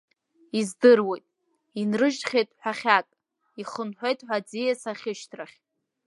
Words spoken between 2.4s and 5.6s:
ҳәахьак, ихынҳәуеит ҳәа аӡиас ахьышьҭрахь.